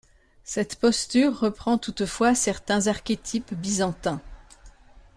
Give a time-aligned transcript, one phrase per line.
[0.43, 4.19] Cette posture reprend toutefois certains archétypes byzantins.